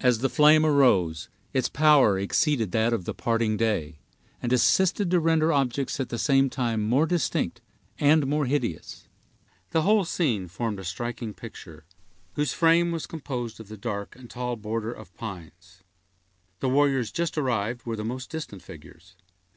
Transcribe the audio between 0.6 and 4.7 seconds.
arose, its power exceeded that of the parting day, and